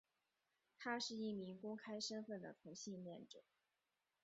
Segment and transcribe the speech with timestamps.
[0.79, 3.43] 他是一名公开身份的同性恋者。